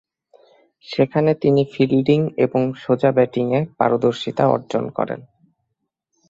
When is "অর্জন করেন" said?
4.47-5.19